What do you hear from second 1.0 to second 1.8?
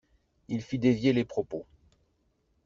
les propos.